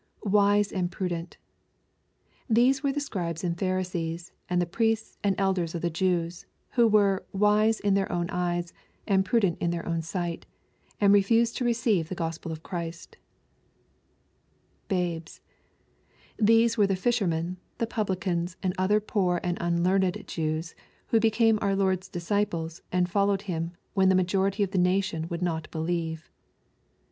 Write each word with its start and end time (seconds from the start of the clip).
[Wise 0.25 0.71
and 0.71 0.89
prudent^ 0.91 1.33
These 2.49 2.81
were 2.81 2.91
the 2.91 2.99
Scribes 2.99 3.43
and 3.43 3.55
Pharisees, 3.55 4.31
and 4.49 4.71
Priests, 4.71 5.19
and 5.23 5.35
Elders 5.37 5.75
of 5.75 5.83
the 5.83 5.91
Jews, 5.91 6.47
who 6.71 6.87
were" 6.87 7.23
wise 7.33 7.79
in 7.79 7.93
their 7.93 8.11
own 8.11 8.27
eyes, 8.31 8.73
and 9.05 9.23
prudent 9.23 9.59
in 9.59 9.69
their 9.69 9.87
own 9.87 10.01
sight," 10.01 10.47
and 10.99 11.13
reiiised 11.13 11.55
to 11.57 11.63
receive 11.65 12.09
the 12.09 12.15
Gospel 12.15 12.51
of 12.51 12.63
Christ 12.63 13.17
[Babes^ 14.89 15.39
These 16.37 16.79
were 16.79 16.87
the 16.87 16.95
fishermen, 16.95 17.57
the 17.77 17.85
publicans, 17.85 18.57
and 18.63 18.73
other 18.79 18.99
poor 18.99 19.39
and 19.43 19.55
unlearned 19.61 20.23
Jews, 20.25 20.73
who 21.09 21.19
became 21.19 21.59
our 21.61 21.75
Lord's 21.75 22.09
disciples, 22.09 22.81
and 22.91 23.07
followed 23.07 23.43
Him, 23.43 23.73
when 23.93 24.09
the 24.09 24.15
majority 24.15 24.63
of 24.63 24.71
the 24.71 24.79
nation 24.79 25.27
would 25.29 25.43
not 25.43 25.69
believe. 25.69 26.31